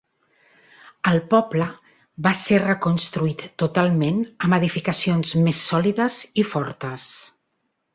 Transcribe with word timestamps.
El 1.11 1.19
poble 1.33 1.67
va 2.29 2.33
ser 2.41 2.59
reconstruït 2.65 3.45
totalment 3.65 4.21
amb 4.47 4.61
edificacions 4.61 5.39
més 5.47 5.65
sòlides 5.71 6.23
i 6.45 6.53
fortes. 6.57 7.13